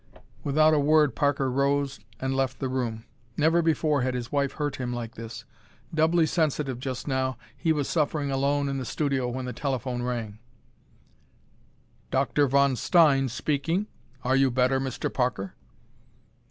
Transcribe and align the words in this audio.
Without 0.43 0.73
a 0.73 0.79
word 0.79 1.13
Parker 1.15 1.51
rose 1.51 1.99
and 2.19 2.35
left 2.35 2.57
the 2.57 2.67
room. 2.69 3.05
Never 3.37 3.61
before 3.61 4.01
had 4.01 4.15
his 4.15 4.31
wife 4.31 4.53
hurt 4.53 4.77
him 4.77 4.91
like 4.91 5.13
this. 5.13 5.45
Doubly 5.93 6.25
sensitive 6.25 6.79
just 6.79 7.07
now, 7.07 7.37
he 7.55 7.71
was 7.71 7.87
suffering 7.87 8.31
alone 8.31 8.67
in 8.67 8.79
the 8.79 8.83
studio 8.83 9.29
when 9.29 9.45
the 9.45 9.53
telephone 9.53 10.01
rang. 10.01 10.39
"Dr. 12.09 12.47
von 12.47 12.75
Stein 12.75 13.29
speaking. 13.29 13.85
Are 14.23 14.35
you 14.35 14.49
better, 14.49 14.79
Mr. 14.79 15.13
Parker?" 15.13 15.53